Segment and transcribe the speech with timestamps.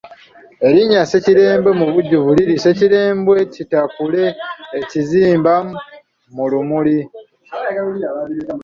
[0.67, 4.23] Erinnya Ssekirembwe mubujjuvu liri Ssekirembwe kitaakule
[4.89, 5.53] kizimba
[6.35, 6.99] mu lumuli.